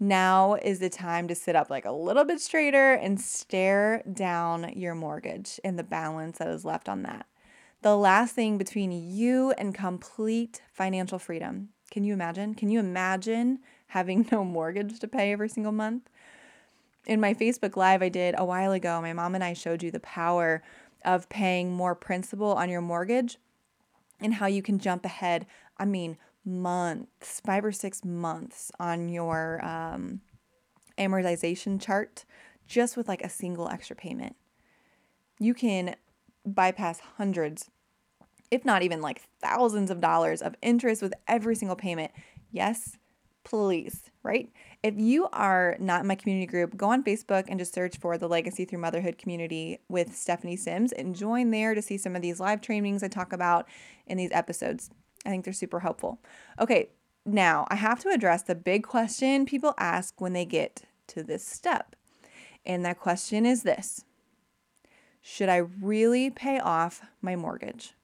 [0.00, 4.72] now is the time to sit up like a little bit straighter and stare down
[4.76, 7.26] your mortgage and the balance that is left on that.
[7.82, 11.68] The last thing between you and complete financial freedom.
[11.90, 12.54] Can you imagine?
[12.54, 16.08] Can you imagine having no mortgage to pay every single month?
[17.06, 19.90] In my Facebook Live I did a while ago, my mom and I showed you
[19.90, 20.62] the power
[21.04, 23.36] of paying more principal on your mortgage
[24.20, 25.46] and how you can jump ahead.
[25.76, 30.20] I mean, months, five or six months on your um,
[30.98, 32.24] amortization chart
[32.66, 34.36] just with like a single extra payment.
[35.38, 35.96] You can
[36.46, 37.70] bypass hundreds,
[38.50, 42.12] if not even like thousands of dollars of interest with every single payment.
[42.50, 42.96] Yes,
[43.42, 44.50] please, right?
[44.82, 48.16] If you are not in my community group, go on Facebook and just search for
[48.16, 52.22] the Legacy Through Motherhood community with Stephanie Sims and join there to see some of
[52.22, 53.68] these live trainings I talk about
[54.06, 54.90] in these episodes.
[55.24, 56.20] I think they're super helpful.
[56.60, 56.90] Okay,
[57.24, 61.44] now I have to address the big question people ask when they get to this
[61.44, 61.96] step.
[62.66, 64.04] And that question is this
[65.22, 67.94] Should I really pay off my mortgage?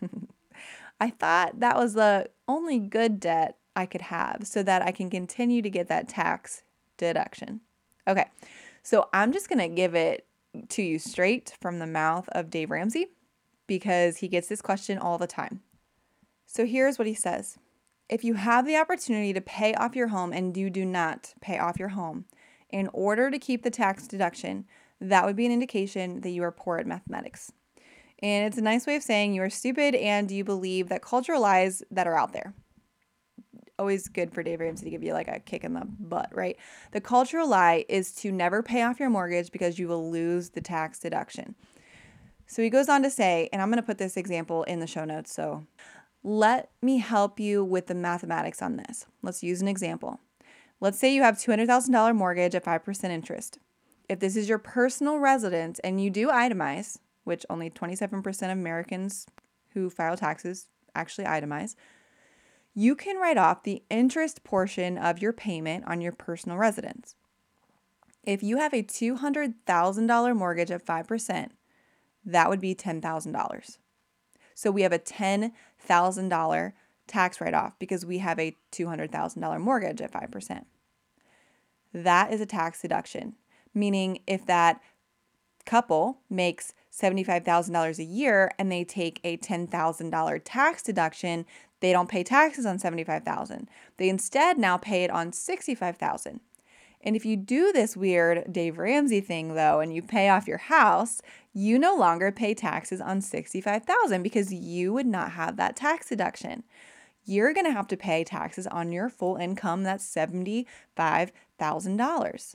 [1.00, 5.10] I thought that was the only good debt I could have so that I can
[5.10, 6.62] continue to get that tax
[6.96, 7.60] deduction.
[8.06, 8.26] Okay,
[8.82, 10.26] so I'm just gonna give it
[10.68, 13.08] to you straight from the mouth of Dave Ramsey
[13.66, 15.60] because he gets this question all the time.
[16.46, 17.58] So here's what he says
[18.08, 21.58] If you have the opportunity to pay off your home and you do not pay
[21.58, 22.26] off your home
[22.70, 24.66] in order to keep the tax deduction,
[25.00, 27.52] that would be an indication that you are poor at mathematics.
[28.22, 31.40] And it's a nice way of saying you are stupid and you believe that cultural
[31.40, 32.54] lies that are out there.
[33.78, 36.56] Always good for Dave Ramsey to give you like a kick in the butt, right?
[36.92, 40.60] The cultural lie is to never pay off your mortgage because you will lose the
[40.60, 41.56] tax deduction.
[42.46, 44.86] So he goes on to say, and I'm going to put this example in the
[44.86, 45.34] show notes.
[45.34, 45.66] So
[46.24, 49.06] let me help you with the mathematics on this.
[49.22, 50.20] Let's use an example.
[50.80, 53.58] Let's say you have $200,000 mortgage at 5% interest.
[54.08, 59.26] If this is your personal residence and you do itemize, which only 27% of Americans
[59.74, 61.74] who file taxes actually itemize,
[62.74, 67.14] you can write off the interest portion of your payment on your personal residence.
[68.24, 71.50] If you have a $200,000 mortgage at 5%,
[72.24, 73.78] that would be $10,000.
[74.54, 76.72] So we have a $10,000
[77.06, 80.64] tax write off because we have a $200,000 mortgage at 5%.
[81.92, 83.34] That is a tax deduction,
[83.72, 84.80] meaning if that
[85.64, 91.46] couple makes $75,000 a year and they take a $10,000 tax deduction,
[91.80, 93.68] they don't pay taxes on 75,000.
[93.96, 96.40] They instead now pay it on 65,000.
[97.04, 100.58] And if you do this weird Dave Ramsey thing though and you pay off your
[100.58, 101.20] house,
[101.52, 106.64] you no longer pay taxes on 65,000 because you would not have that tax deduction.
[107.26, 112.54] You're going to have to pay taxes on your full income that's $75,000.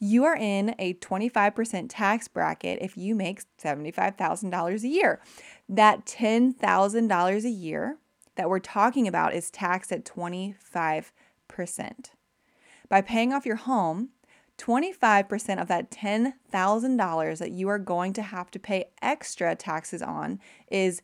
[0.00, 5.20] You are in a 25% tax bracket if you make $75,000 a year.
[5.68, 7.98] That $10,000 a year
[8.36, 11.12] that we're talking about is taxed at 25%.
[12.88, 14.10] By paying off your home,
[14.58, 20.40] 25% of that $10,000 that you are going to have to pay extra taxes on
[20.70, 21.00] is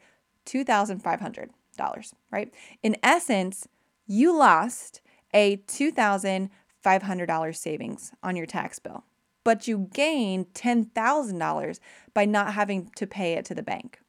[0.46, 2.52] $2,500, right?
[2.82, 3.68] In essence,
[4.06, 5.00] you lost
[5.32, 9.04] a $2,500 savings on your tax bill,
[9.44, 11.80] but you gained $10,000
[12.12, 14.00] by not having to pay it to the bank.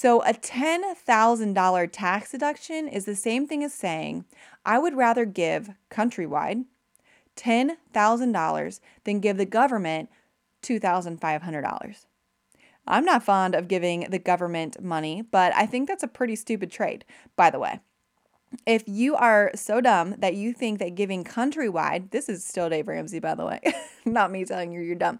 [0.00, 4.26] So, a $10,000 tax deduction is the same thing as saying,
[4.64, 6.66] I would rather give countrywide
[7.34, 10.08] $10,000 than give the government
[10.62, 12.04] $2,500.
[12.86, 16.70] I'm not fond of giving the government money, but I think that's a pretty stupid
[16.70, 17.80] trade, by the way.
[18.66, 22.86] If you are so dumb that you think that giving countrywide, this is still Dave
[22.86, 23.60] Ramsey, by the way,
[24.04, 25.18] not me telling you you're dumb.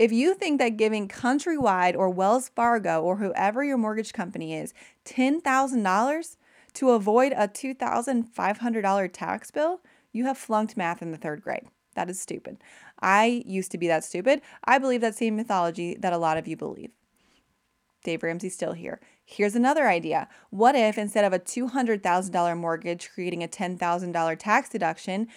[0.00, 4.72] If you think that giving Countrywide or Wells Fargo or whoever your mortgage company is
[5.04, 6.36] $10,000
[6.72, 11.66] to avoid a $2,500 tax bill, you have flunked math in the third grade.
[11.96, 12.56] That is stupid.
[13.02, 14.40] I used to be that stupid.
[14.64, 16.92] I believe that same mythology that a lot of you believe.
[18.02, 19.02] Dave Ramsey's still here.
[19.22, 20.30] Here's another idea.
[20.48, 25.28] What if instead of a $200,000 mortgage creating a $10,000 tax deduction,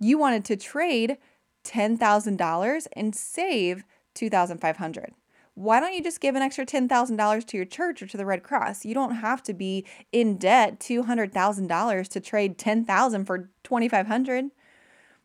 [0.00, 1.18] you wanted to trade
[1.62, 3.84] $10,000 and save
[4.18, 5.14] 2500
[5.58, 8.44] why don't you just give an extra $10,000 to your church or to the Red
[8.44, 8.84] Cross?
[8.84, 14.52] You don't have to be in debt $200,000 to trade 10,000 for 2500.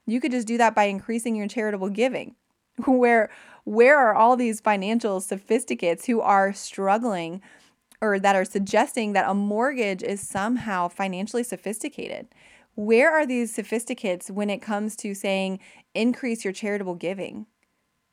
[0.07, 2.33] You could just do that by increasing your charitable giving.
[2.87, 3.29] Where
[3.65, 7.39] where are all these financial sophisticates who are struggling
[8.01, 12.27] or that are suggesting that a mortgage is somehow financially sophisticated?
[12.73, 15.59] Where are these sophisticates when it comes to saying
[15.93, 17.45] increase your charitable giving?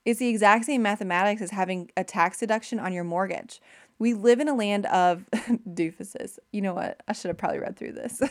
[0.05, 3.61] It's the exact same mathematics as having a tax deduction on your mortgage.
[3.99, 5.27] We live in a land of
[5.69, 6.39] doofuses.
[6.53, 7.03] You know what?
[7.07, 8.23] I should have probably read through this.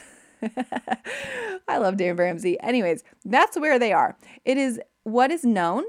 [1.67, 2.59] I love Dave Ramsey.
[2.61, 4.17] Anyways, that's where they are.
[4.45, 5.83] It is what is known,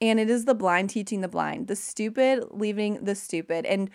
[0.00, 3.66] and it is the blind teaching the blind, the stupid leaving the stupid.
[3.66, 3.90] And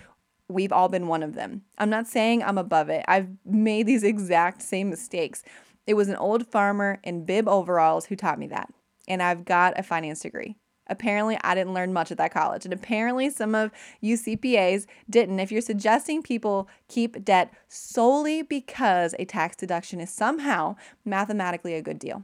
[0.47, 1.63] we've all been one of them.
[1.77, 3.03] I'm not saying I'm above it.
[3.07, 5.43] I've made these exact same mistakes.
[5.87, 8.71] It was an old farmer in bib overalls who taught me that.
[9.07, 10.55] And I've got a finance degree.
[10.87, 12.65] Apparently, I didn't learn much at that college.
[12.65, 15.39] And apparently, some of you CPAs didn't.
[15.39, 21.81] If you're suggesting people keep debt solely because a tax deduction is somehow mathematically a
[21.81, 22.23] good deal,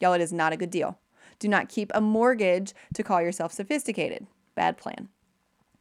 [0.00, 0.98] y'all, it is not a good deal.
[1.38, 4.26] Do not keep a mortgage to call yourself sophisticated.
[4.54, 5.08] Bad plan.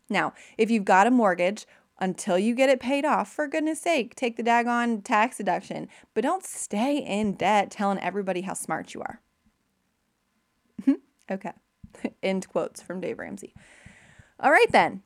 [0.09, 1.65] Now, if you've got a mortgage,
[1.99, 5.87] until you get it paid off, for goodness sake, take the daggone tax deduction.
[6.13, 9.21] But don't stay in debt telling everybody how smart you are.
[11.31, 11.53] okay.
[12.23, 13.53] End quotes from Dave Ramsey.
[14.39, 15.01] All right, then.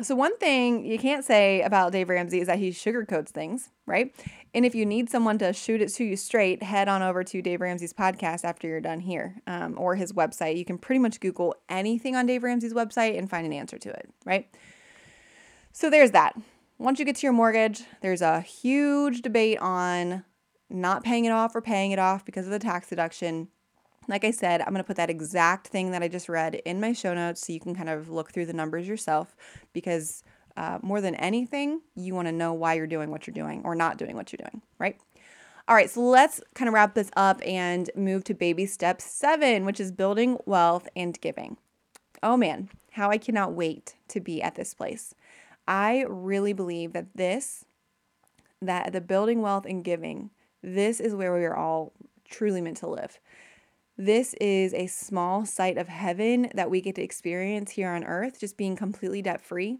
[0.00, 4.14] So, one thing you can't say about Dave Ramsey is that he sugarcoats things, right?
[4.54, 7.42] And if you need someone to shoot it to you straight, head on over to
[7.42, 10.56] Dave Ramsey's podcast after you're done here um, or his website.
[10.56, 13.90] You can pretty much Google anything on Dave Ramsey's website and find an answer to
[13.90, 14.48] it, right?
[15.72, 16.34] So, there's that.
[16.78, 20.24] Once you get to your mortgage, there's a huge debate on
[20.68, 23.48] not paying it off or paying it off because of the tax deduction.
[24.08, 26.80] Like I said, I'm going to put that exact thing that I just read in
[26.80, 29.36] my show notes so you can kind of look through the numbers yourself
[29.72, 30.24] because
[30.56, 33.74] uh, more than anything, you want to know why you're doing what you're doing or
[33.74, 34.98] not doing what you're doing, right?
[35.68, 39.64] All right, so let's kind of wrap this up and move to baby step seven,
[39.64, 41.56] which is building wealth and giving.
[42.22, 45.14] Oh man, how I cannot wait to be at this place.
[45.66, 47.64] I really believe that this,
[48.60, 50.30] that the building wealth and giving,
[50.62, 51.92] this is where we are all
[52.28, 53.20] truly meant to live.
[54.04, 58.40] This is a small sight of heaven that we get to experience here on earth,
[58.40, 59.78] just being completely debt free,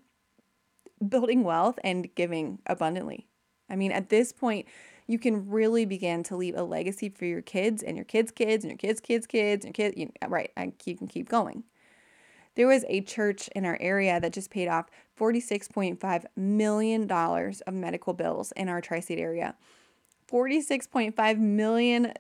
[1.08, 3.26] building wealth, and giving abundantly.
[3.68, 4.68] I mean, at this point,
[5.08, 8.62] you can really begin to leave a legacy for your kids and your kids' kids
[8.62, 9.96] and your kids' kids' kids and kids.
[9.96, 11.64] You know, right, and you can keep going.
[12.54, 14.87] There was a church in our area that just paid off
[15.18, 19.56] $46.5 million of medical bills in our tri state area.
[20.32, 22.12] $46.5 million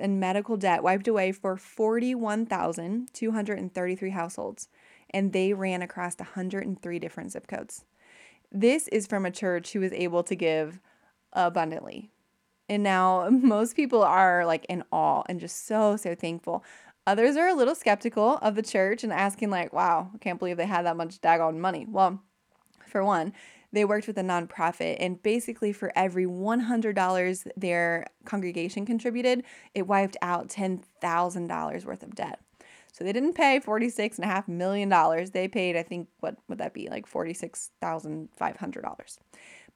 [0.00, 4.68] in medical debt wiped away for 41,233 households,
[5.10, 7.84] and they ran across 103 different zip codes.
[8.50, 10.80] This is from a church who was able to give
[11.32, 12.10] abundantly.
[12.68, 16.64] And now most people are like in awe and just so, so thankful.
[17.06, 20.56] Others are a little skeptical of the church and asking, like, wow, I can't believe
[20.56, 21.84] they had that much daggone money.
[21.86, 22.22] Well,
[22.88, 23.34] for one,
[23.74, 29.42] they worked with a nonprofit, and basically, for every $100 their congregation contributed,
[29.74, 32.40] it wiped out $10,000 worth of debt.
[32.92, 34.88] So they didn't pay $46.5 million.
[35.32, 36.88] They paid, I think, what would that be?
[36.88, 39.18] Like $46,500.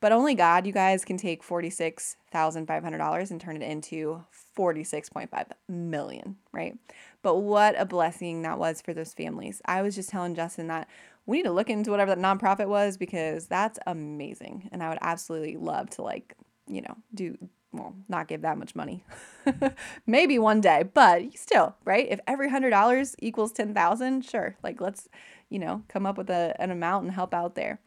[0.01, 4.23] But only God, you guys, can take $46,500 and turn it into
[4.57, 6.79] 46.5 million, right?
[7.23, 9.61] But what a blessing that was for those families.
[9.65, 10.87] I was just telling Justin that
[11.29, 14.67] we need to look into whatever that nonprofit was because that's amazing.
[14.73, 16.35] And I would absolutely love to like,
[16.67, 17.37] you know, do
[17.71, 19.05] well, not give that much money.
[20.07, 22.07] Maybe one day, but still, right?
[22.09, 24.57] If every hundred dollars equals ten thousand, sure.
[24.63, 25.07] Like let's,
[25.51, 27.79] you know, come up with a, an amount and help out there.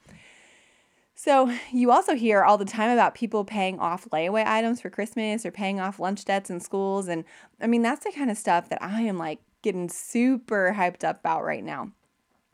[1.15, 5.47] So, you also hear all the time about people paying off layaway items for Christmas
[5.47, 7.07] or paying off lunch debts in schools.
[7.07, 7.25] And
[7.59, 11.21] I mean, that's the kind of stuff that I am like getting super hyped up
[11.21, 11.91] about right now.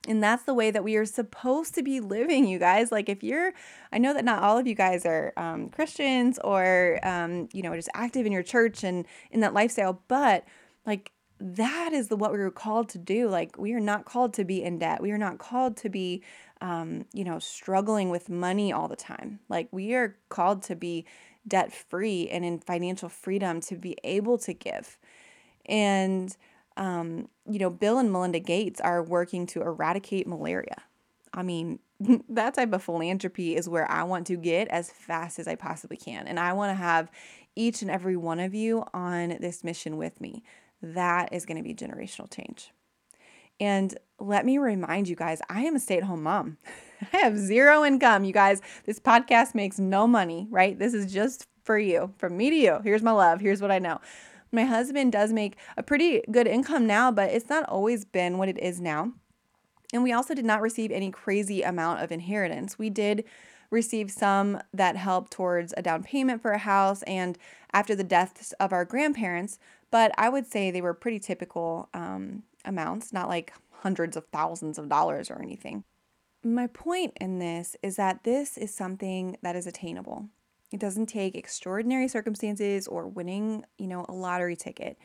[0.07, 2.91] And that's the way that we are supposed to be living, you guys.
[2.91, 3.51] Like, if you're,
[3.91, 7.75] I know that not all of you guys are um, Christians or, um, you know,
[7.75, 10.45] just active in your church and in that lifestyle, but
[10.85, 13.27] like, that is the what we were called to do.
[13.29, 15.01] Like, we are not called to be in debt.
[15.01, 16.23] We are not called to be,
[16.61, 19.39] um, you know, struggling with money all the time.
[19.47, 21.05] Like, we are called to be
[21.47, 24.97] debt free and in financial freedom to be able to give.
[25.67, 26.35] And,
[26.77, 30.83] um, you know, Bill and Melinda Gates are working to eradicate malaria.
[31.33, 31.79] I mean,
[32.29, 35.97] that type of philanthropy is where I want to get as fast as I possibly
[35.97, 36.27] can.
[36.27, 37.11] And I want to have
[37.55, 40.43] each and every one of you on this mission with me.
[40.81, 42.71] That is going to be generational change.
[43.59, 46.57] And let me remind you guys, I am a stay at home mom.
[47.13, 48.61] I have zero income, you guys.
[48.85, 50.77] This podcast makes no money, right?
[50.77, 52.79] This is just for you, from me to you.
[52.83, 53.41] Here's my love.
[53.41, 53.99] Here's what I know.
[54.51, 58.49] My husband does make a pretty good income now, but it's not always been what
[58.49, 59.13] it is now.
[59.93, 62.77] And we also did not receive any crazy amount of inheritance.
[62.77, 63.23] We did
[63.69, 67.37] receive some that helped towards a down payment for a house and
[67.73, 69.59] after the deaths of our grandparents,
[69.91, 74.77] but I would say they were pretty typical um, amounts, not like hundreds of thousands
[74.77, 75.83] of dollars or anything.
[76.43, 80.29] My point in this is that this is something that is attainable.
[80.71, 84.97] It doesn't take extraordinary circumstances or winning, you know, a lottery ticket.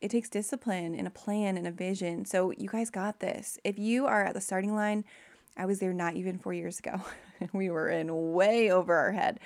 [0.00, 2.24] It takes discipline and a plan and a vision.
[2.24, 3.58] So you guys got this.
[3.64, 5.04] If you are at the starting line,
[5.56, 7.00] I was there not even 4 years ago.
[7.52, 9.40] we were in way over our head.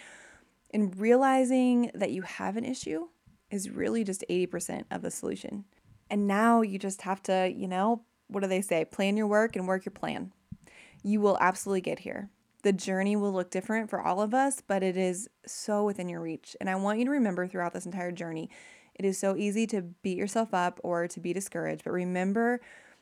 [0.75, 3.09] And realizing that you have an issue
[3.51, 5.64] is really just 80% of the solution.
[6.11, 8.85] And now you just have to, you know, what do they say?
[8.85, 10.33] Plan your work and work your plan.
[11.03, 12.31] You will absolutely get here.
[12.63, 16.21] The journey will look different for all of us, but it is so within your
[16.21, 16.57] reach.
[16.61, 18.51] And I want you to remember throughout this entire journey,
[18.95, 22.61] it is so easy to beat yourself up or to be discouraged, but remember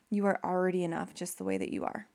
[0.08, 2.06] you are already enough just the way that you are.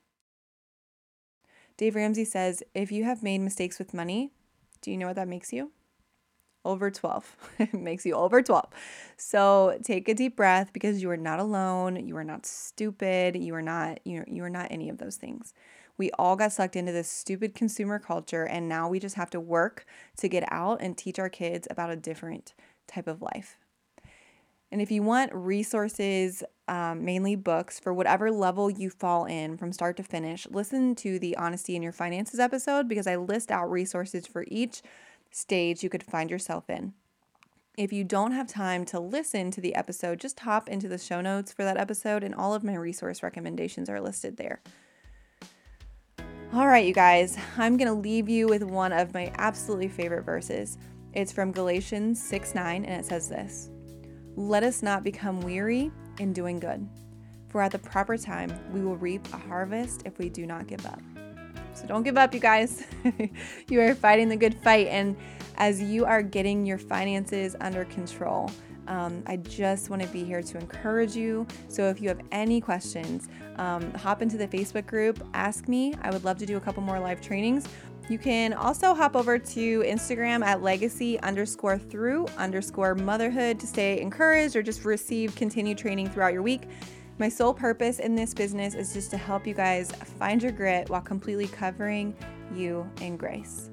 [1.76, 4.32] Dave Ramsey says, if you have made mistakes with money,
[4.80, 5.72] do you know what that makes you?
[6.64, 7.36] Over 12.
[7.58, 8.66] it makes you over 12.
[9.16, 12.06] So take a deep breath because you are not alone.
[12.06, 13.36] You are not stupid.
[13.36, 15.54] You are not, you you are not any of those things.
[15.98, 19.40] We all got sucked into this stupid consumer culture, and now we just have to
[19.40, 19.86] work
[20.18, 22.54] to get out and teach our kids about a different
[22.86, 23.56] type of life.
[24.70, 29.72] And if you want resources, um, mainly books, for whatever level you fall in from
[29.72, 33.70] start to finish, listen to the Honesty in Your Finances episode because I list out
[33.70, 34.82] resources for each
[35.30, 36.94] stage you could find yourself in.
[37.76, 41.20] If you don't have time to listen to the episode, just hop into the show
[41.20, 44.62] notes for that episode, and all of my resource recommendations are listed there.
[46.52, 50.22] All right, you guys, I'm going to leave you with one of my absolutely favorite
[50.22, 50.78] verses.
[51.12, 53.68] It's from Galatians 6 9, and it says this
[54.36, 55.90] Let us not become weary
[56.20, 56.88] in doing good,
[57.48, 60.86] for at the proper time we will reap a harvest if we do not give
[60.86, 61.00] up.
[61.74, 62.84] So don't give up, you guys.
[63.68, 65.16] you are fighting the good fight, and
[65.56, 68.52] as you are getting your finances under control,
[68.88, 71.46] um, I just want to be here to encourage you.
[71.68, 75.94] So if you have any questions, um, hop into the Facebook group, ask me.
[76.02, 77.66] I would love to do a couple more live trainings.
[78.08, 84.00] You can also hop over to Instagram at legacy underscore through underscore motherhood to stay
[84.00, 86.68] encouraged or just receive continued training throughout your week.
[87.18, 90.88] My sole purpose in this business is just to help you guys find your grit
[90.88, 92.14] while completely covering
[92.54, 93.70] you in grace.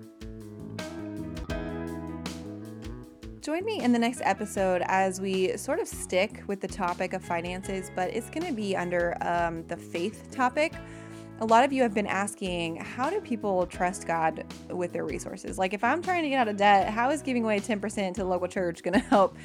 [3.44, 7.22] Join me in the next episode as we sort of stick with the topic of
[7.22, 10.74] finances, but it's going to be under um, the faith topic.
[11.42, 15.58] A lot of you have been asking, how do people trust God with their resources?
[15.58, 18.22] Like, if I'm trying to get out of debt, how is giving away 10% to
[18.22, 19.36] the local church going to help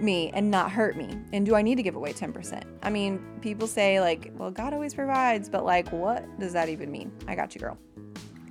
[0.00, 1.16] me and not hurt me?
[1.32, 2.64] And do I need to give away 10%?
[2.82, 6.90] I mean, people say, like, well, God always provides, but like, what does that even
[6.90, 7.12] mean?
[7.28, 7.78] I got you, girl.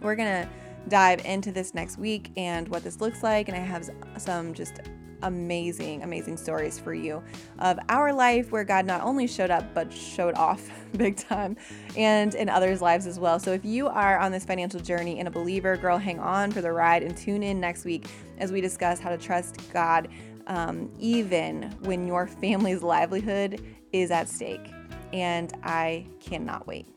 [0.02, 0.50] We're going to
[0.90, 3.48] dive into this next week and what this looks like.
[3.48, 4.82] And I have some just
[5.22, 7.22] amazing, amazing stories for you
[7.60, 11.58] of our life where God not only showed up, but showed off big time
[11.98, 13.40] and in others' lives as well.
[13.40, 16.62] So if you are on this financial journey and a believer, girl, hang on for
[16.62, 20.08] the ride and tune in next week as we discuss how to trust God
[20.48, 23.62] um, even when your family's livelihood
[23.94, 24.72] is at stake.
[25.14, 26.88] And I cannot wait.